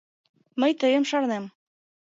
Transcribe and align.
—Мый 0.59 0.71
тыйым 0.81 1.03
шарнем. 1.09 1.45